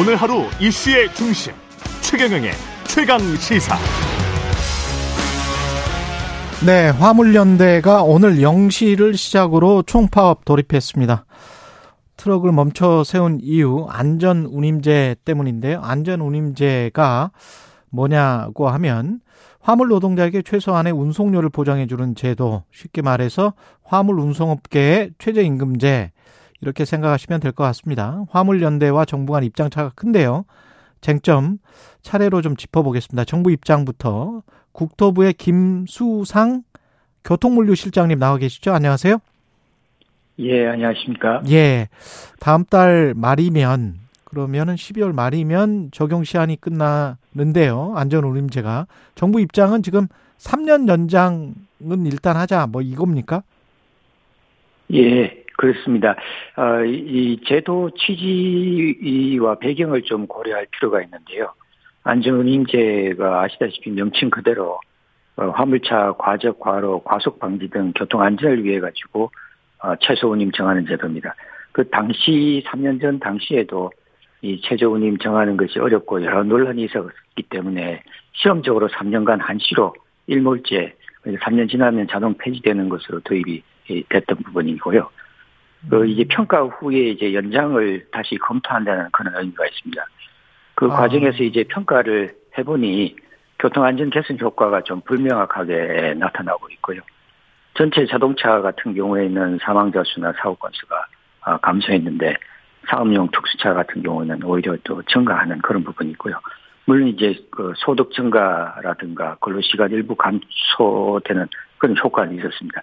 [0.00, 1.52] 오늘 하루 이슈의 중심
[2.00, 2.52] 최경영의
[2.86, 3.76] 최강 시사.
[6.64, 11.26] 네, 화물연대가 오늘 0시를 시작으로 총파업 돌입했습니다.
[12.16, 15.82] 트럭을 멈춰 세운 이유 안전 운임제 때문인데요.
[15.82, 17.32] 안전 운임제가
[17.90, 19.20] 뭐냐고 하면
[19.60, 23.52] 화물 노동자에게 최소한의 운송료를 보장해 주는 제도, 쉽게 말해서
[23.84, 26.12] 화물 운송업계의 최저임금제
[26.60, 28.24] 이렇게 생각하시면 될 것 같습니다.
[28.30, 30.44] 화물연대와 정부 간 입장 차가 큰데요.
[31.00, 31.58] 쟁점
[32.02, 33.24] 차례로 좀 짚어보겠습니다.
[33.24, 34.42] 정부 입장부터
[34.72, 36.62] 국토부의 김수상
[37.24, 38.72] 교통물류실장님 나와 계시죠?
[38.72, 39.18] 안녕하세요.
[40.40, 41.42] 예, 안녕하십니까?
[41.50, 41.88] 예.
[42.38, 47.94] 다음 달 말이면 그러면은 12월 말이면 적용 시한이 끝나는데요.
[47.96, 48.86] 안전 운임제가
[49.16, 50.06] 정부 입장은 지금
[50.38, 53.42] 3년 연장은 일단 하자 뭐 이겁니까?
[54.94, 56.16] 예, 그렇습니다.
[56.56, 61.52] 어, 이 제도 취지와 배경을 좀 고려할 필요가 있는데요.
[62.02, 64.80] 안전운임제가 아시다시피 명칭 그대로
[65.36, 69.30] 어, 화물차 과적, 과로, 과속 방지 등 교통 안전을 위해 가지고
[69.82, 71.34] 어, 최소 운임 정하는 제도입니다.
[71.72, 73.92] 그 당시 3년 전 당시에도
[74.40, 78.02] 이 최저 운임 정하는 것이 어렵고 여러 논란이 있었기 때문에
[78.32, 79.92] 시험적으로 3년간 한시로
[80.26, 80.94] 일몰제
[81.26, 83.62] 3년 지나면 자동 폐지되는 것으로 도입이
[84.08, 85.19] 됐던 부분이고요.
[85.88, 90.04] 그 이제 평가 후에 이제 연장을 다시 검토한다는 그런 의미가 있습니다.
[90.74, 90.88] 그 아.
[90.88, 93.16] 과정에서 이제 평가를 해보니
[93.58, 97.00] 교통안전 개선 효과가 좀 불명확하게 나타나고 있고요.
[97.74, 101.06] 전체 자동차 같은 경우에는 사망자 수나 사고 건수가
[101.42, 102.34] 아, 감소했는데
[102.88, 106.34] 사업용 특수차 같은 경우는 오히려 또 증가하는 그런 부분이 있고요.
[106.86, 111.46] 물론 이제 그 소득 증가라든가 근로시간 일부 감소되는
[111.78, 112.82] 그런 효과는 있었습니다.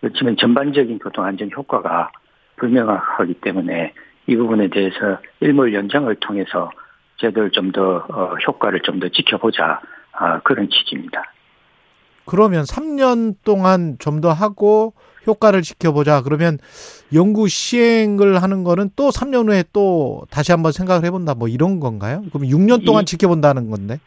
[0.00, 2.10] 그렇지만 전반적인 교통 안전 효과가
[2.60, 3.92] 불명확하기 때문에
[4.26, 6.70] 이 부분에 대해서 일몰 연장을 통해서
[7.16, 9.80] 제대로 좀더 어, 효과를 좀 더 지켜보자
[10.12, 11.22] 아, 그런 취지입니다.
[12.26, 14.92] 그러면 3년 동안 좀 더 하고
[15.26, 16.22] 효과를 지켜보자.
[16.22, 16.58] 그러면
[17.14, 21.34] 연구 시행을 하는 거는 또 3년 후에 또 다시 한번 생각을 해본다.
[21.34, 22.22] 뭐 이런 건가요?
[22.32, 23.98] 그럼 6년 동안 이, 지켜본다는 건데?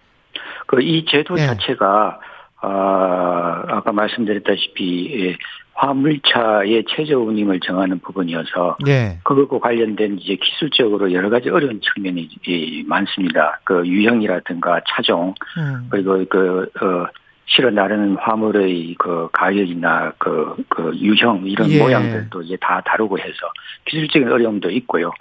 [0.67, 1.45] 그 이 제도 예.
[1.45, 2.19] 자체가
[2.61, 5.38] 아, 아까 말씀드렸다시피 예,
[5.73, 9.19] 화물차의 최저 운임을 정하는 부분이어서 예.
[9.23, 12.29] 그것과 관련된 이제 기술적으로 여러 가지 어려운 측면이
[12.85, 13.59] 많습니다.
[13.63, 15.88] 그 유형이라든가 차종 음.
[15.89, 17.07] 그리고 그 어,
[17.45, 21.79] 실어 나르는 화물의 그 가격이나 그, 그 유형 이런 예.
[21.79, 23.51] 모양들도 이제 다 다루고 해서
[23.85, 25.12] 기술적인 어려움도 있고요.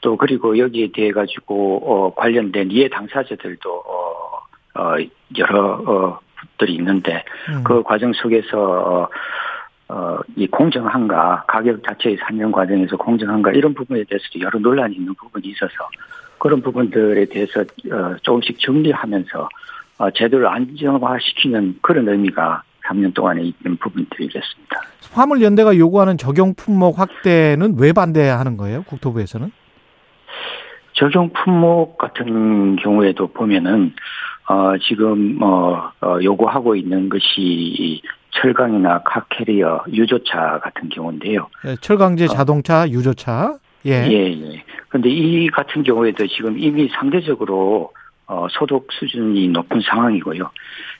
[0.00, 4.96] 또 그리고 여기에 대해 가지고 어 관련된 이해 당사자들도 어, 어
[5.36, 6.20] 여러 어
[6.56, 7.64] 들이 있는데 음.
[7.64, 9.08] 그 과정 속에서 어,
[9.88, 15.48] 어, 이 공정한가, 가격 자체의 산명 과정에서 공정한가, 이런 부분에 대해서도 여러 논란이 있는 부분이
[15.48, 15.72] 있어서
[16.38, 19.48] 그런 부분들에 대해서 어, 조금씩 정리하면서
[19.98, 24.80] 어, 제도를 안정화시키는 그런 의미가 3년 동안에 있는 부분들이겠습니다.
[25.12, 28.82] 화물연대가 요구하는 적용 품목 확대는 왜 반대하는 거예요?
[28.84, 29.50] 국토부에서는?
[30.92, 33.94] 적용 품목 같은 경우에도 보면은
[34.48, 41.48] 어, 지금 뭐 어, 요구하고 있는 것이 철강이나 카캐리어, 유조차 같은 경우인데요.
[41.64, 42.28] 네, 철강제 어.
[42.28, 43.58] 자동차, 유조차.
[43.86, 44.06] 예.
[44.08, 44.64] 예, 예.
[44.88, 47.92] 근데 이 같은 경우에도 지금 이미 상대적으로
[48.26, 50.50] 어, 소득 수준이 높은 상황이고요.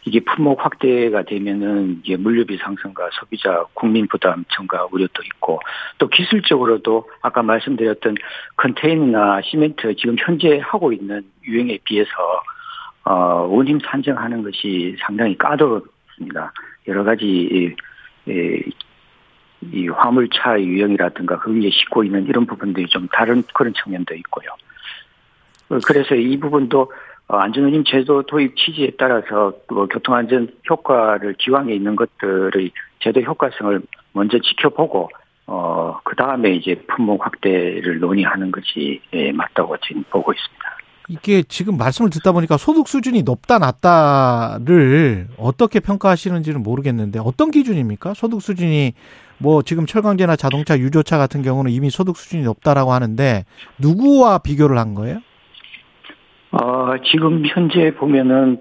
[0.07, 5.61] 이게 품목 확대가 되면은 이게 물류비 상승과 소비자 국민 부담 증가 우려도 있고
[5.99, 8.15] 또 기술적으로도 아까 말씀드렸던
[8.57, 12.11] 컨테이너나 시멘트 지금 현재 하고 있는 유형에 비해서
[13.05, 15.87] 어, 원임 산정하는 것이 상당히 까다롭
[16.19, 16.53] 습니다.
[16.87, 17.75] 여러 가지 이,
[18.27, 18.73] 이,
[19.63, 24.49] 이 화물차 유형이라든가 그 위에 싣고 있는 이런 부분들이 좀 다른 그런 측면도 있고요.
[25.87, 26.93] 그래서 이 부분도
[27.29, 32.71] 안전운임 제도 도입 취지에 따라서 뭐 교통안전 효과를 기왕에 있는 것들의
[33.01, 35.11] 제도 효과성을 먼저 지켜보고
[35.47, 40.77] 어, 그 다음에 이제 품목 확대를 논의하는 것이 예, 맞다고 지금 보고 있습니다.
[41.09, 48.15] 이게 지금 말씀을 듣다 보니까 소득 수준이 높다 낮다를 어떻게 평가하시는지는 모르겠는데 어떤 기준입니까?
[48.15, 48.93] 소득 수준이
[49.39, 53.45] 뭐 지금 철강제나 자동차, 유조차 같은 경우는 이미 소득 수준이 높다라고 하는데
[53.79, 55.21] 누구와 비교를 한 거예요?
[56.51, 58.59] 어, 지금 현재 보면은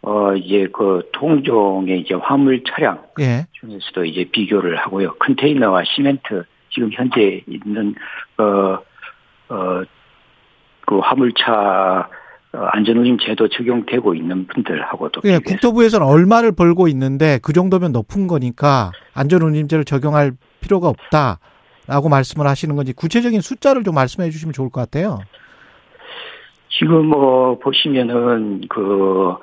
[0.00, 3.46] 어 이제 그 통종의 이제 화물 차량 예.
[3.52, 5.14] 중에서도 이제 비교를 하고요.
[5.14, 7.94] 컨테이너와 시멘트 지금 현재 있는
[8.38, 8.78] 어
[9.48, 9.82] 어
[10.88, 12.08] 그 화물차
[12.54, 18.90] 어, 안전운임 제도 적용되고 있는 분들하고도 예, 국토부에서는 얼마를 벌고 있는데 그 정도면 높은 거니까
[19.12, 20.32] 안전운임제를 적용할
[20.62, 25.18] 필요가 없다라고 말씀을 하시는 건지 구체적인 숫자를 좀 말씀해 주시면 좋을 것 같아요.
[26.70, 29.34] 지금 뭐 보시면은 그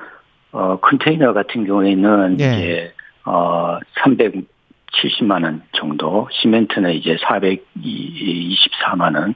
[0.52, 2.44] 어, 컨테이너 같은 경우에는 예.
[2.46, 2.94] 이제
[3.26, 9.36] 어 370만 원 정도, 시멘트는 이제 424만 원.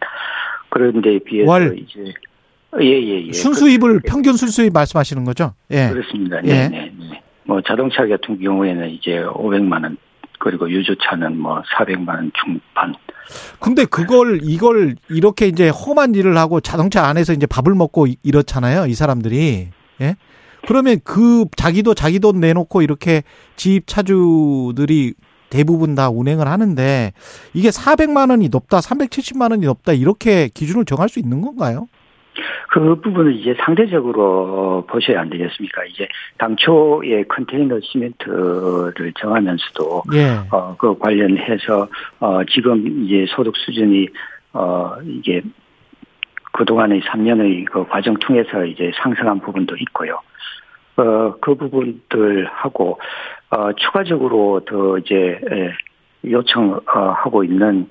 [0.69, 1.77] 그런데 비해서 월.
[1.77, 2.13] 이제
[2.79, 5.53] 예예 예, 순수입을 평균 순수입 말씀하시는 거죠?
[5.71, 5.89] 예.
[5.89, 6.37] 그렇습니다.
[6.45, 6.47] 예.
[6.47, 7.21] 네, 네, 네.
[7.45, 9.97] 뭐 자동차 같은 경우에는 이제 500만 원
[10.39, 12.93] 그리고 유조차는 뭐 400만 원 중반.
[13.59, 18.85] 근데 그걸 이걸 이렇게 이제 험한 일을 하고 자동차 안에서 이제 밥을 먹고 이- 이렇잖아요.
[18.85, 19.67] 이 사람들이.
[20.01, 20.15] 예?
[20.67, 23.23] 그러면 그 자기도 자기 돈 내놓고 이렇게
[23.55, 25.13] 집 차주들이
[25.49, 27.11] 대부분 다 운행을 하는데
[27.53, 31.87] 이게 400만 원이 높다, 370만 원이 높다 이렇게 기준을 정할 수 있는 건가요?
[32.71, 35.85] 그 부분은 이제 상대적으로 보셔야 안 되겠습니까?
[35.85, 36.07] 이제
[36.37, 40.39] 당초에 컨테이너 시멘트를 정하면서도 예.
[40.51, 41.87] 어, 그 관련해서
[42.19, 44.07] 어, 지금 이제 소득 수준이
[44.53, 45.41] 어, 이게
[46.51, 50.19] 그동안의 3년의 그 과정 통해서 이제 상승한 부분도 있고요.
[50.99, 52.99] 어, 그 부분들하고
[53.51, 55.71] 어, 추가적으로 더 이제 에,
[56.29, 57.87] 요청하고 있는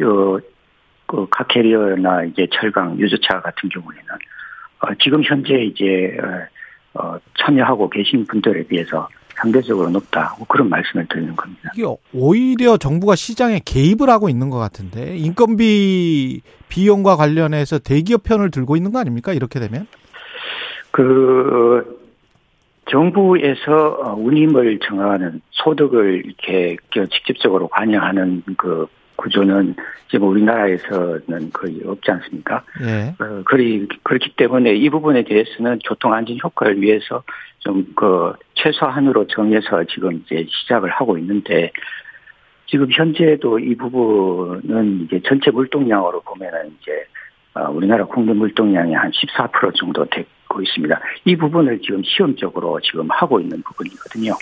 [0.00, 0.38] 요,
[1.06, 4.04] 그 카캐리어나 이제 철강 유조차 같은 경우에는
[4.80, 6.16] 어, 지금 현재 이제
[6.94, 11.70] 어, 어, 참여하고 계신 분들에 비해서 상대적으로 높다 뭐 그런 말씀을 드리는 겁니다.
[11.74, 18.76] 이게 오히려 정부가 시장에 개입을 하고 있는 것 같은데 인건비 비용과 관련해서 대기업 편을 들고
[18.76, 19.32] 있는 거 아닙니까?
[19.32, 19.86] 이렇게 되면?
[20.90, 21.99] 그
[22.86, 28.86] 정부에서 어, 운임을 정하는 소득을 이렇게 그 직접적으로 관여하는 그
[29.16, 29.76] 구조는
[30.10, 32.64] 지금 우리나라에서는 거의 없지 않습니까?
[32.82, 33.14] 예.
[33.22, 37.22] 어, 그리, 그렇기 때문에 이 부분에 대해서는 교통 안전 효과를 위해서
[37.60, 41.70] 좀 그 최소한으로 정해서 지금 이제 시작을 하고 있는데
[42.66, 47.04] 지금 현재도 이 부분은 이제 전체 물동량으로 보면은 이제
[47.54, 50.28] 어, 우리나라 국내 물동량이 한 14% 정도 되고
[50.60, 51.00] 있습니다.
[51.26, 54.32] 이 부분을 지금 시험적으로 지금 하고 있는 부분이거든요.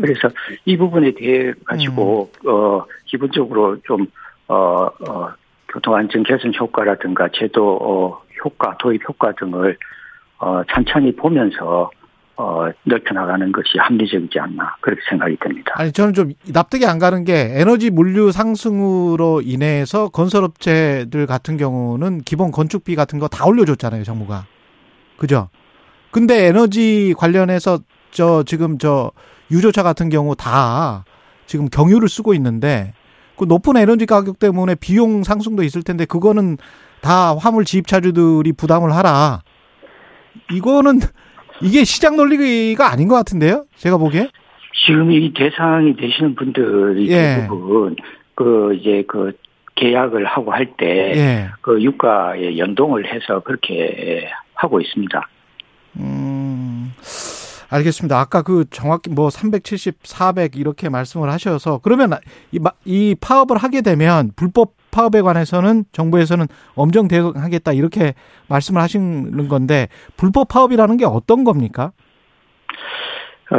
[0.00, 0.28] 그래서
[0.64, 4.06] 이 부분에 대해 가지고 어 기본적으로 좀
[4.48, 5.32] 어, 어,
[5.72, 9.76] 교통안전 개선 효과라든가 제도 어, 효과, 도입 효과 등을
[10.38, 11.90] 어, 천천히 보면서
[12.36, 15.72] 어, 넓혀나가는 것이 합리적이지 않나 그렇게 생각이 됩니다.
[15.76, 22.50] 아니 저는 좀 납득이 안 가는 게 에너지 물류 상승으로 인해서 건설업체들 같은 경우는 기본
[22.50, 24.46] 건축비 같은 거 다 올려줬잖아요 정부가
[25.16, 25.48] 그죠?
[26.10, 27.80] 근데 에너지 관련해서
[28.10, 29.10] 저 지금 저
[29.50, 31.04] 유조차 같은 경우 다
[31.46, 32.92] 지금 경유를 쓰고 있는데
[33.36, 36.56] 그 높은 에너지 가격 때문에 비용 상승도 있을 텐데 그거는
[37.00, 39.40] 다 화물 지입차주들이 부담을 하라.
[40.52, 41.00] 이거는
[41.62, 43.64] 이게 시장 논리가 아닌 것 같은데요?
[43.76, 44.28] 제가 보기에.
[44.86, 47.40] 지금 이 대상이 되시는 분들이 예.
[47.40, 47.96] 대부분
[48.34, 49.32] 그 이제 그
[49.76, 51.50] 계약을 하고 할 때그 예.
[51.80, 55.28] 유가에 연동을 해서 그렇게 하고 있습니다.
[55.96, 56.92] 음,
[57.70, 58.18] 알겠습니다.
[58.18, 62.10] 아까 그 정확히 뭐 370, 400 이렇게 말씀을 하셔서 그러면
[62.52, 68.14] 이, 마- 이 파업을 하게 되면 불법 파업에 관해서는 정부에서는 엄정 대응하겠다 이렇게
[68.48, 71.92] 말씀을 하시는 건데 불법 파업이라는 게 어떤 겁니까?
[73.50, 73.56] 어,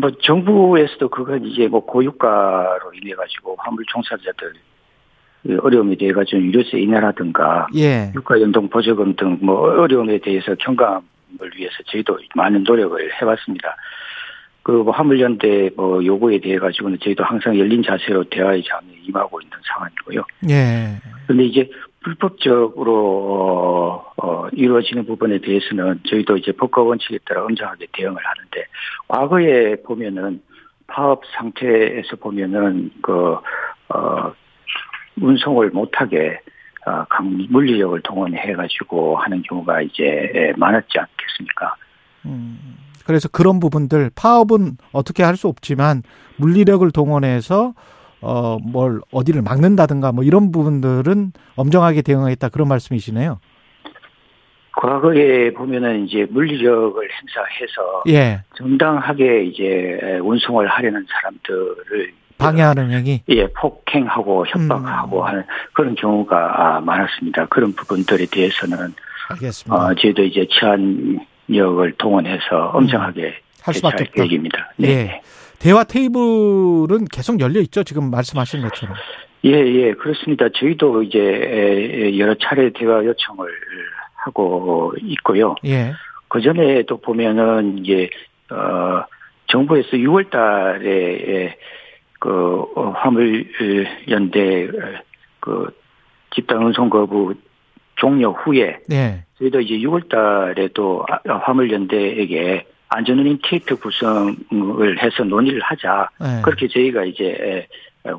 [0.00, 4.54] 뭐, 정부에서도 그건 이제 뭐 고유가로 인해가지고 화물 종사자들
[5.60, 8.12] 어려움에 대해 가지고 유류세 인하라든가 예.
[8.14, 11.02] 유가 연동 보조금 등 뭐 어려움에 대해서 경감을
[11.56, 13.76] 위해서 저희도 많은 노력을 해왔습니다.
[14.62, 20.24] 그뭐 화물연대 뭐 요구에 대해 가지고는 저희도 항상 열린 자세로 대화의 장에 임하고 있는 상황이고요.
[20.50, 20.96] 예.
[21.26, 21.68] 그런데 이제
[22.04, 28.66] 불법적으로 어, 어, 이루어지는 부분에 대해서는 저희도 이제 법과 원칙에 따라 엄정하게 대응을 하는데
[29.08, 30.40] 과거에 보면은
[30.86, 33.36] 파업 상태에서 보면은 그
[33.88, 34.32] 어,
[35.20, 36.40] 운송을 못하게
[36.86, 41.74] 어, 강 물리력을 동원해 가지고 하는 경우가 이제 많았지 않겠습니까?
[42.26, 42.76] 음,
[43.06, 46.02] 그래서 그런 부분들 파업은 어떻게 할 수 없지만
[46.36, 47.74] 물리력을 동원해서
[48.20, 53.38] 어 뭘 어디를 막는다든가 뭐 이런 부분들은 엄정하게 대응하겠다 그런 말씀이시네요.
[54.74, 58.40] 과거에 보면은 이제 물리력을 행사해서 예.
[58.56, 63.22] 정당하게 이제 운송을 하려는 사람들을 방해하는 행위.
[63.28, 65.26] 예, 폭행하고 협박하고 음.
[65.26, 66.36] 하는 그런 경우가
[66.76, 67.46] 아, 많았습니다.
[67.46, 68.94] 그런 부분들에 대해서는
[69.30, 69.74] 알겠습니다.
[69.74, 73.32] 어, 저희도 이제 치안력을 동원해서 엄정하게 음.
[73.62, 74.14] 할 수밖에 없다.
[74.14, 74.72] 계획입니다.
[74.76, 74.88] 네.
[74.88, 75.20] 예.
[75.58, 77.84] 대화 테이블은 계속 열려 있죠.
[77.84, 78.96] 지금 말씀하신 것처럼.
[79.44, 80.46] 예, 예, 그렇습니다.
[80.54, 83.48] 저희도 이제 에, 여러 차례 대화 요청을
[84.16, 85.54] 하고 있고요.
[85.64, 85.92] 예.
[86.28, 88.08] 그 전에도 보면은 이제
[88.50, 89.04] 어
[89.48, 91.56] 정부에서 6월 달에
[92.22, 93.44] 그 어, 화물
[94.08, 94.68] 연대
[95.40, 95.66] 그
[96.32, 97.34] 집단 운송 거부
[97.96, 99.24] 종료 후에 예.
[99.40, 106.10] 저희도 이제 6월 달에도 아, 화물 연대에게 안전운임 TF 구성을 해서 논의를 하자.
[106.22, 106.42] 예.
[106.42, 107.66] 그렇게 저희가 이제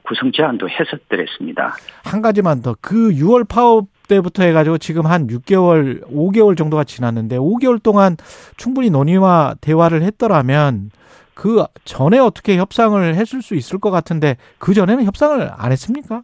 [0.04, 1.74] 구성 제안도 했었더랬습니다.
[2.04, 2.76] 한 가지만 더.
[2.82, 8.18] 그 6월 파업 때부터 해가지고 지금 한 6개월, 5개월 정도가 지났는데 5개월 동안
[8.58, 10.92] 충분히 논의와 대화를 했더라면
[11.34, 16.24] 그 전에 어떻게 협상을 했을 수 있을 것 같은데 그 전에는 협상을 안 했습니까?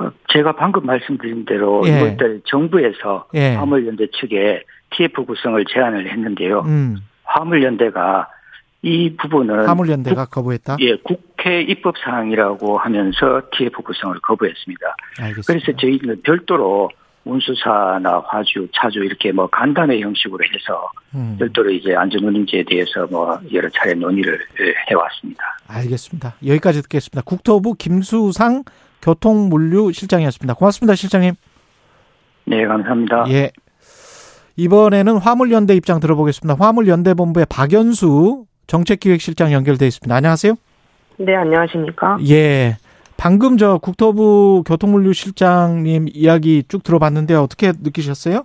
[0.00, 2.16] 어, 제가 방금 말씀드린 대로 예.
[2.16, 3.54] 6월달 정부에서 예.
[3.54, 6.60] 화물연대 측에 TF 구성을 제안을 했는데요.
[6.60, 8.28] 음, 화물연대가
[8.82, 10.76] 이 부분은 화물연대가 거부했다.
[10.80, 14.96] 예, 국회 입법 사항이라고 하면서 TF 구성을 거부했습니다.
[15.20, 15.42] 알겠습니다.
[15.46, 16.88] 그래서 저희는 별도로
[17.24, 23.68] 운수사나 화주, 차주 이렇게 뭐 간담회 형식으로 해서 음, 별도로 이제 안전운임제에 대해서 뭐 여러
[23.70, 24.38] 차례 논의를
[24.90, 25.42] 해왔습니다.
[25.66, 26.34] 알겠습니다.
[26.46, 27.22] 여기까지 듣겠습니다.
[27.24, 28.64] 국토부 김수상
[29.02, 30.54] 교통물류실장이었습니다.
[30.54, 31.34] 고맙습니다, 실장님.
[32.46, 33.26] 네, 감사합니다.
[33.28, 33.50] 예.
[34.56, 36.56] 이번에는 화물연대 입장 들어보겠습니다.
[36.58, 40.14] 화물연대본부의 박연수 정책기획실장 연결돼 있습니다.
[40.14, 40.54] 안녕하세요.
[41.18, 42.18] 네, 안녕하십니까?
[42.28, 42.76] 예.
[43.18, 48.44] 방금 저 국토부 교통물류실장님 이야기 쭉 들어봤는데 어떻게 느끼셨어요?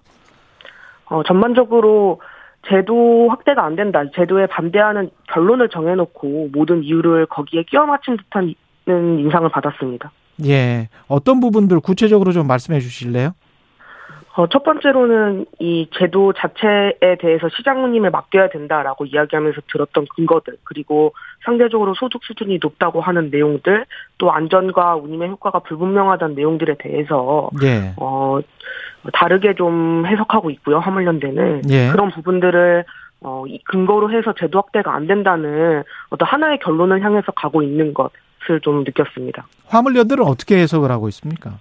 [1.05, 2.19] 어, 전반적으로
[2.67, 4.03] 제도 확대가 안 된다.
[4.15, 8.55] 제도에 반대하는 결론을 정해놓고 모든 이유를 거기에 끼워 맞춘 듯한
[8.87, 10.11] 인상을 받았습니다.
[10.45, 10.89] 예.
[11.07, 13.33] 어떤 부분들 구체적으로 좀 말씀해 주실래요?
[14.35, 21.13] 어, 첫 번째로는 이 제도 자체에 대해서 시장 운임을 맡겨야 된다라고 이야기하면서 들었던 근거들, 그리고
[21.45, 23.85] 상대적으로 소득 수준이 높다고 하는 내용들,
[24.17, 27.93] 또 안전과 운임의 효과가 불분명하다는 내용들에 대해서 예.
[27.97, 28.39] 어,
[29.13, 31.61] 다르게 좀 해석하고 있고요, 화물연대는.
[31.69, 31.89] 예.
[31.91, 32.85] 그런 부분들을
[33.21, 38.59] 어, 이 근거로 해서 제도 확대가 안 된다는 어떤 하나의 결론을 향해서 가고 있는 것을
[38.61, 39.45] 좀 느꼈습니다.
[39.67, 41.59] 화물연대는 어떻게 해석을 하고 있습니까?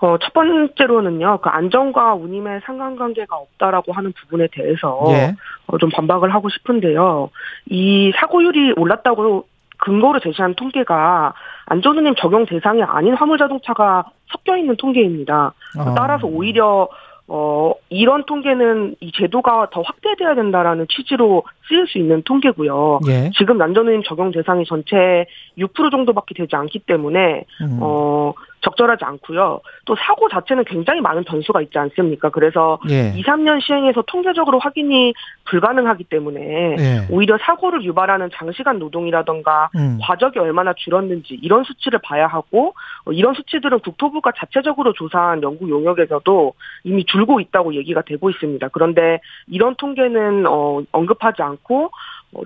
[0.00, 5.34] 어, 첫 번째로는요, 그 안전과 운임의 상관관계가 없다라고 하는 부분에 대해서 예.
[5.66, 7.30] 어, 좀 반박을 하고 싶은데요.
[7.66, 9.46] 이 사고율이 올랐다고
[9.78, 11.34] 근거로 제시한 통계가
[11.66, 15.52] 안전운임 적용 대상이 아닌 화물자동차가 섞여 있는 통계입니다.
[15.78, 15.94] 어.
[15.96, 16.88] 따라서 오히려
[17.30, 23.00] 어 이런 통계는 이 제도가 더 확대돼야 된다라는 취지로 쓰일 수 있는 통계고요.
[23.06, 23.30] 예.
[23.36, 25.26] 지금 난전운임 적용 대상이 전체
[25.58, 27.78] 6% 정도밖에 되지 않기 때문에 음.
[27.82, 29.60] 어 적절하지 않고요.
[29.84, 32.30] 또 사고 자체는 굉장히 많은 변수가 있지 않습니까?
[32.30, 33.12] 그래서 예.
[33.16, 37.06] 2, 3년 시행해서 통계적으로 확인이 불가능하기 때문에 예.
[37.10, 39.98] 오히려 사고를 유발하는 장시간 노동이라던가 음.
[40.02, 42.74] 과적이 얼마나 줄었는지 이런 수치를 봐야 하고
[43.04, 48.68] 어, 이런 수치들은 국토부가 자체적으로 조사한 연구 용역에서도 이미 줄고 있다고 얘기가 되고 있습니다.
[48.68, 51.90] 그런데 이런 통계는 어, 언급하지 않고 어,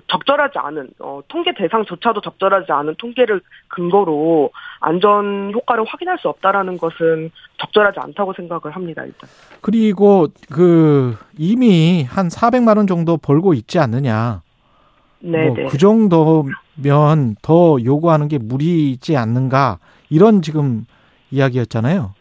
[0.07, 7.31] 적절하지 않은 어, 통계 대상조차도 적절하지 않은 통계를 근거로 안전 효과를 확인할 수 없다라는 것은
[7.57, 9.03] 적절하지 않다고 생각을 합니다.
[9.03, 9.29] 일단.
[9.61, 14.41] 그리고 그 이미 한 400만 원 정도 벌고 있지 않느냐.
[15.19, 15.65] 네, 뭐 네.
[15.67, 20.85] 그 정도면 더 요구하는 게 무리지 않는가 이런 지금
[21.31, 22.13] 이야기였잖아요.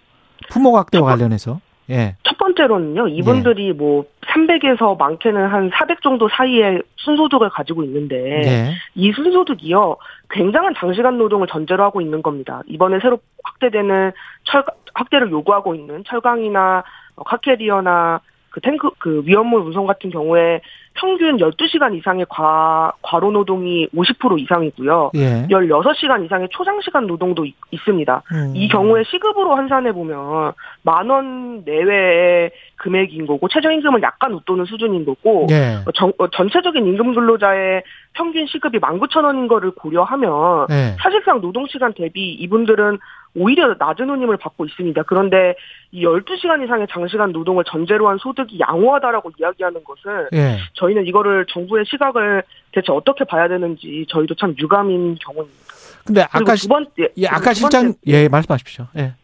[0.50, 1.61] 품목 확대와 관련해서.
[1.90, 2.16] 예.
[2.52, 8.73] 첫 번째로는요, 이분들이 뭐 300에서 많게는 한 400 정도 사이에 순소득을 가지고 있는데 예.
[8.94, 9.97] 이 순소득이요
[10.30, 12.62] 굉장한 장시간 노동을 전제로 하고 있는 겁니다.
[12.66, 14.12] 이번에 새로 확대되는
[14.44, 16.85] 철 확대를 요구하고 있는 철강이나
[17.16, 18.21] 어, 카캐리어나
[18.52, 20.61] 그 탱크 그 위험물 운송 같은 경우에
[20.94, 25.12] 평균 12시간 이상의 과 과로 노동이 50% 이상이고요.
[25.14, 25.47] 예.
[25.49, 28.23] 16시간 이상의 초장 시간 노동도 있, 있습니다.
[28.32, 28.52] 음.
[28.54, 35.47] 이 경우에 시급으로 환산해 보면 만 원 내외의 금액인 거고 최저임금을 약간 웃도는 수준인 거고
[35.50, 35.76] 예.
[35.87, 37.82] 어, 전, 어, 전체적인 임금 근로자의
[38.14, 40.97] 평균 시급이 19,000원인 거를 고려하면 예.
[41.02, 42.99] 사실상 노동 시간 대비 이분들은
[43.34, 45.02] 오히려 낮은 운임을 받고 있습니다.
[45.04, 45.54] 그런데
[45.90, 50.58] 이 12시간 이상의 장시간 노동을 전제로 한 소득이 양호하다라고 이야기하는 것은 예.
[50.74, 55.72] 저희는 이거를 정부의 시각을 대체 어떻게 봐야 되는지 저희도 참 유감인 경우입니다.
[56.04, 58.86] 근데 아까 두 번째, 예, 아까 두 실장 예, 말씀하십시오.
[58.96, 59.14] 예.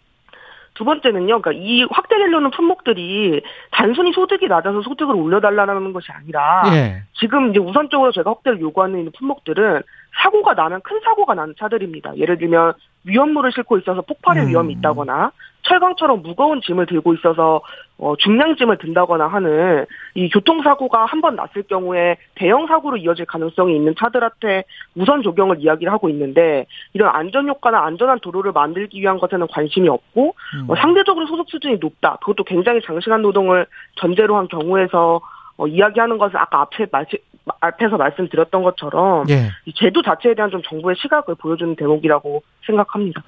[0.74, 7.02] 두 번째는요, 그러니까 이 확대되려는 품목들이 단순히 소득이 낮아서 소득을 올려달라는 것이 아니라 예.
[7.18, 9.82] 지금 이제 우선적으로 제가 확대를 요구하는 품목들은
[10.22, 12.16] 사고가 나면 큰 사고가 나는 차들입니다.
[12.16, 12.74] 예를 들면
[13.04, 14.48] 위험물을 싣고 있어서 폭발의 음.
[14.48, 17.60] 위험이 있다거나 철강처럼 무거운 짐을 들고 있어서
[17.98, 23.94] 어, 중량짐을 든다거나 하는 이 교통사고가 한 번 났을 경우에 대형 사고로 이어질 가능성이 있는
[23.98, 24.62] 차들한테
[24.94, 30.34] 우선 적용을 이야기를 하고 있는데 이런 안전 효과나 안전한 도로를 만들기 위한 것에는 관심이 없고
[30.54, 30.70] 음.
[30.70, 32.18] 어, 상대적으로 소득 수준이 높다.
[32.20, 35.20] 그것도 굉장히 장시간 노동을 전제로 한 경우에서
[35.56, 37.18] 어, 이야기하는 것은 아까 앞에 말씀,
[37.60, 39.48] 앞에서 말씀드렸던 것처럼 예.
[39.66, 43.22] 이 제도 자체에 대한 좀 정부의 시각을 보여주는 대목이라고 생각합니다.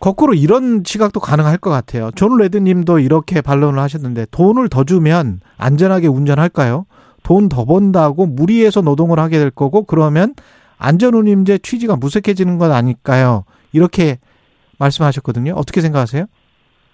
[0.00, 2.10] 거꾸로 이런 시각도 가능할 것 같아요.
[2.16, 6.86] 존 레드님도 이렇게 반론을 하셨는데 돈을 더 주면 안전하게 운전할까요?
[7.22, 10.34] 돈 더 번다고 무리해서 노동을 하게 될 거고 그러면
[10.78, 13.44] 안전운임제 취지가 무색해지는 건 아닐까요?
[13.72, 14.18] 이렇게
[14.78, 15.54] 말씀하셨거든요.
[15.56, 16.26] 어떻게 생각하세요?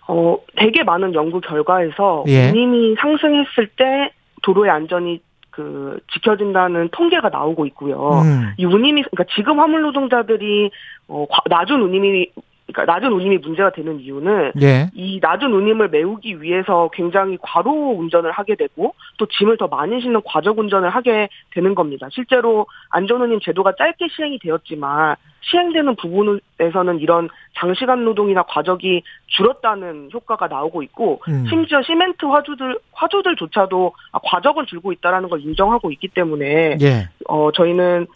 [0.08, 2.48] 어, 되게 많은 연구 결과에서 예.
[2.50, 4.12] 운임이 상승했을 때
[4.42, 5.20] 도로의 안전이
[5.52, 8.22] 그 지켜진다는 통계가 나오고 있고요.
[8.24, 10.70] 음, 이 운임이 그러니까 지금 화물 노동자들이
[11.08, 12.32] 어 과- 낮은 운임이
[12.72, 14.88] 그러니까 낮은 운임이 문제가 되는 이유는 예.
[14.94, 20.20] 이 낮은 운임을 메우기 위해서 굉장히 과로 운전을 하게 되고 또 짐을 더 많이 싣는
[20.24, 22.08] 과적 운전을 하게 되는 겁니다.
[22.10, 30.82] 실제로 안전운임 제도가 짧게 시행이 되었지만 시행되는 부분에서는 이런 장시간 노동이나 과적이 줄었다는 효과가 나오고
[30.82, 31.46] 있고 음.
[31.48, 37.08] 심지어 시멘트 화주들 화주들조차도 아, 과적은 줄고 있다라는 걸 인정하고 있기 때문에 예.
[37.28, 38.08] 어 저희는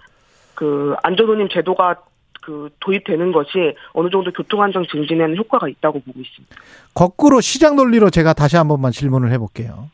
[0.57, 1.97] 그 안전운임 제도가
[2.43, 6.57] 그 도입되는 것이 어느 정도 교통안전 증진에는 효과가 있다고 보고 있습니다.
[6.95, 9.89] 거꾸로 시장 논리로 제가 다시 한 번만 질문을 해볼게요.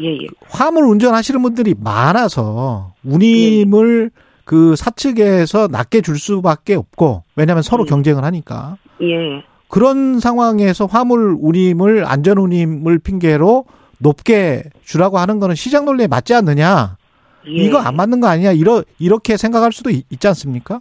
[0.00, 0.26] 예, 예.
[0.48, 4.10] 화물 운전하시는 분들이 많아서 운임을
[4.44, 7.86] 그 사측에서 낮게 줄 수밖에 없고 왜냐하면 서로 음.
[7.86, 9.42] 경쟁을 하니까 예.
[9.68, 13.64] 그런 상황에서 화물 운임을 안전 운임을 핑계로
[13.98, 16.96] 높게 주라고 하는 거는 시장 논리에 맞지 않느냐
[17.46, 17.50] 예.
[17.50, 20.80] 이거 안 맞는 거 아니냐 이러 이렇게 생각할 수도 있, 지 않습니까?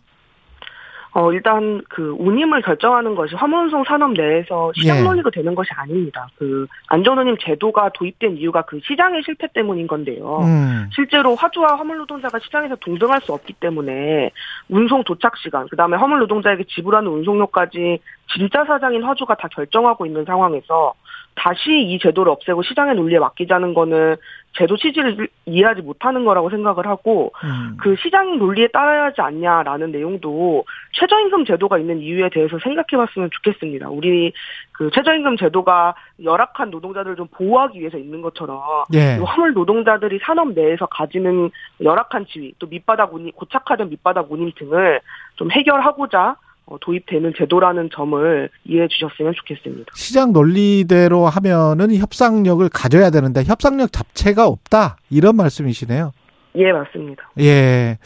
[1.15, 5.03] 어, 일단 그 운임을 결정하는 것이 화물운송 산업 내에서 시장 예.
[5.03, 6.27] 논리가 되는 것이 아닙니다.
[6.37, 10.39] 그 안전운임 제도가 도입된 이유가 그 시장의 실패 때문인 건데요.
[10.41, 10.89] 음.
[10.91, 14.31] 실제로 화주와 화물 노동자가 시장에서 동등할 수 없기 때문에
[14.69, 20.25] 운송 도착 시간, 그 다음에 화물 노동자에게 지불하는 운송료까지 진짜 사장인 화주가 다 결정하고 있는
[20.25, 20.93] 상황에서
[21.35, 24.17] 다시 이 제도를 없애고 시장의 논리에 맡기자는 거는
[24.55, 27.75] 제도 취지를 이해하지 못하는 거라고 생각을 하고 음.
[27.79, 30.63] 그 시장 논리에 따라야 하지 않냐라는 내용도
[30.93, 33.89] 최저임금 제도가 있는 이유에 대해서 생각해 봤으면 좋겠습니다.
[33.89, 34.31] 우리
[34.73, 38.61] 그 최저임금 제도가 열악한 노동자들을 좀 보호하기 위해서 있는 것처럼
[38.93, 39.17] 예.
[39.19, 41.49] 이 화물 노동자들이 산업 내에서 가지는
[41.81, 45.01] 열악한 지위, 또 밑바닥 운임, 고착화된 밑바닥 운임 등을
[45.35, 46.35] 좀 해결하고자 어,
[46.81, 49.91] 도입되는 제도라는 점을 이해해 주셨으면 좋겠습니다.
[49.95, 56.11] 시장 논리대로 하면은 협상력을 가져야 되는데 협상력 자체가 없다 이런 말씀이시네요.
[56.55, 57.29] 예, 맞습니다.
[57.39, 57.97] 예.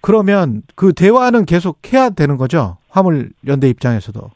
[0.00, 2.76] 그러면 그 대화는 계속 해야 되는 거죠?
[2.88, 4.30] 화물 연대 입장에서도.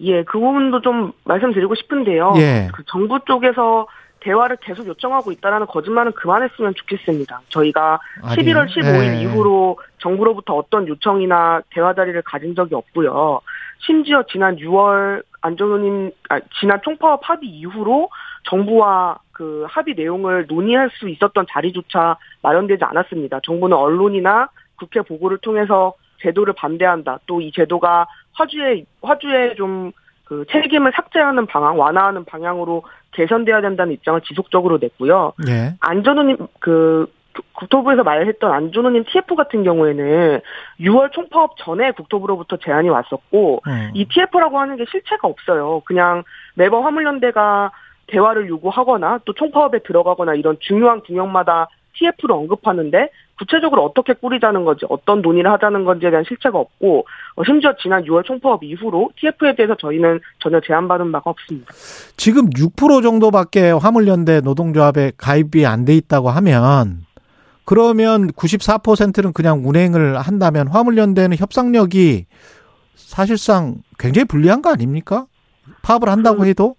[0.00, 2.34] 예, 그 부분도 좀 말씀드리고 싶은데요.
[2.36, 2.68] 예.
[2.74, 3.86] 그 정부 쪽에서
[4.20, 7.42] 대화를 계속 요청하고 있다라는 거짓말은 그만했으면 좋겠습니다.
[7.48, 9.20] 저희가 아니, 11월 15일 예.
[9.22, 13.40] 이후로 정부로부터 어떤 요청이나 대화 자리를 가진 적이 없고요.
[13.86, 18.08] 심지어 지난 6월 안전운임 아, 지난 총파업 합의 이후로
[18.48, 23.40] 정부와 그 합의 내용을 논의할 수 있었던 자리조차 마련되지 않았습니다.
[23.44, 27.18] 정부는 언론이나 국회 보고를 통해서 제도를 반대한다.
[27.26, 29.92] 또 이 제도가 화주의 화주의 좀
[30.26, 35.32] 그 책임을 삭제하는 방향, 완화하는 방향으로 개선돼야 된다는 입장을 지속적으로 냈고요.
[35.48, 35.74] 예.
[35.80, 37.06] 안전운임 그
[37.54, 40.40] 국토부에서 말했던 안전운임 TF 같은 경우에는
[40.80, 43.90] 6월 총파업 전에 국토부로부터 제안이 왔었고 음.
[43.94, 45.80] 이 TF라고 하는 게 실체가 없어요.
[45.84, 47.70] 그냥 매번 화물연대가
[48.08, 55.20] 대화를 요구하거나 또 총파업에 들어가거나 이런 중요한 국면마다 TF를 언급하는데 구체적으로 어떻게 꾸리자는 건지 어떤
[55.20, 57.06] 논의를 하자는 건지에 대한 실체가 없고
[57.36, 61.66] 어, 심지어 지난 6월 총파업 이후로 TF에 대해서 저희는 전혀 제안받은 바가 없습니다.
[62.16, 67.04] 지금 6% 정도밖에 화물연대 노동조합에 가입이 안 돼 있다고 하면
[67.66, 72.26] 그러면 94%는 그냥 운행을 한다면 화물연대는 협상력이
[72.94, 75.26] 사실상 굉장히 불리한 거 아닙니까?
[75.82, 76.76] 파업을 한다고 그- 해도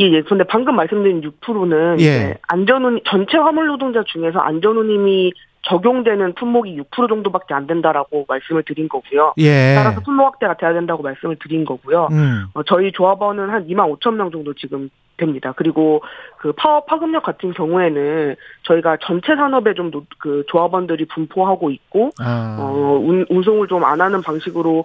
[0.00, 0.22] 예, 예.
[0.22, 2.34] 근데 방금 말씀드린 6%는 예.
[2.48, 5.32] 안전운 전체 화물 노동자 중에서 안전운임이
[5.62, 9.34] 적용되는 품목이 6% 정도밖에 안 된다라고 말씀을 드린 거고요.
[9.38, 9.74] 예.
[9.76, 12.08] 따라서 품목 확대가 돼야 된다고 말씀을 드린 거고요.
[12.12, 12.46] 음.
[12.54, 15.52] 어, 저희 조합원은 한 2만 5천 명 정도 지금 됩니다.
[15.54, 16.02] 그리고
[16.38, 22.56] 그 파업 파급력 같은 경우에는 저희가 전체 산업에 좀 그 조합원들이 분포하고 있고 아.
[22.58, 24.84] 어, 운, 운송을 좀 안 하는 방식으로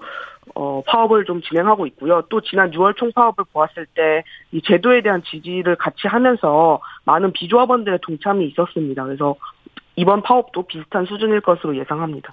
[0.55, 2.23] 어, 파업을 좀 진행하고 있고요.
[2.29, 4.23] 또 지난 6월 총파업을 보았을 때
[4.55, 9.03] 이 제도에 대한 지지를 같이 하면서 많은 비조합원들의 동참이 있었습니다.
[9.03, 9.35] 그래서
[9.97, 12.31] 이번 파업도 비슷한 수준일 것으로 예상합니다.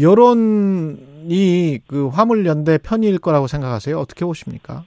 [0.00, 3.96] 여론이 그 화물연대 편일 거라고 생각하세요?
[3.96, 4.82] 어떻게 보십니까?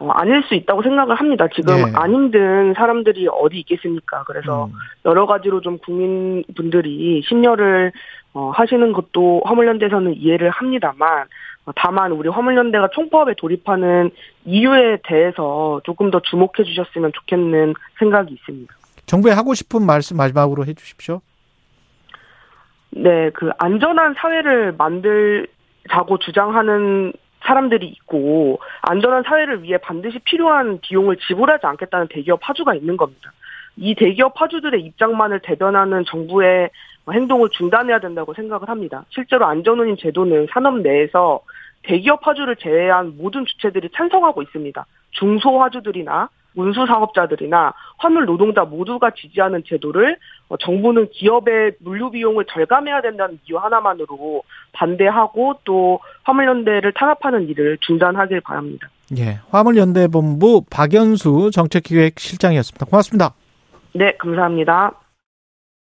[0.00, 1.46] 어, 아닐 수 있다고 생각을 합니다.
[1.54, 1.92] 지금 네.
[1.94, 4.24] 안 힘든 사람들이 어디 있겠습니까?
[4.24, 4.72] 그래서 음.
[5.04, 7.92] 여러 가지로 좀 국민분들이 심려를
[8.34, 11.26] 어, 하시는 것도 화물연대에서는 이해를 합니다만 어,
[11.74, 14.10] 다만 우리 화물연대가 총파업에 돌입하는
[14.44, 18.72] 이유에 대해서 조금 더 주목해 주셨으면 좋겠는 생각이 있습니다.
[19.06, 21.20] 정부에 하고 싶은 말씀 마지막으로 해 주십시오.
[22.90, 27.12] 네, 그 안전한 사회를 만들자고 주장하는
[27.44, 33.32] 사람들이 있고 안전한 사회를 위해 반드시 필요한 비용을 지불하지 않겠다는 대기업 파주가 있는 겁니다.
[33.76, 36.70] 이 대기업 파주들의 입장만을 대변하는 정부의
[37.12, 39.04] 행동을 중단해야 된다고 생각을 합니다.
[39.10, 41.40] 실제로 안전운임 제도는 산업 내에서
[41.82, 44.84] 대기업 파주를 제외한 모든 주체들이 찬성하고 있습니다.
[45.12, 50.16] 중소 화주들이나 운수 사업자들이나 화물 노동자 모두가 지지하는 제도를
[50.48, 54.42] 어, 정부는 기업의 물류 비용을 절감해야 된다는 이유 하나만으로
[54.72, 58.88] 반대하고 또 화물연대를 탄압하는 일을 중단하길 바랍니다.
[59.18, 62.86] 예, 화물연대본부 박연수 정책기획실장이었습니다.
[62.86, 63.34] 고맙습니다.
[63.92, 64.92] 네, 감사합니다.